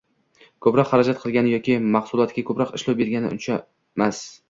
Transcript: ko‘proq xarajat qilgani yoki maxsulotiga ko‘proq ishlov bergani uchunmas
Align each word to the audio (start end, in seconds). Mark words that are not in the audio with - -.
ko‘proq 0.65 0.89
xarajat 0.93 1.19
qilgani 1.25 1.53
yoki 1.53 1.77
maxsulotiga 1.99 2.47
ko‘proq 2.51 2.75
ishlov 2.81 3.01
bergani 3.05 3.35
uchunmas 3.41 4.29